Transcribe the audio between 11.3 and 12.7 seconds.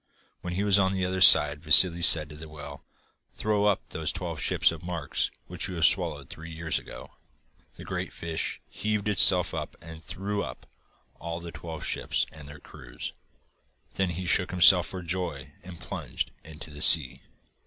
the twelve ships and their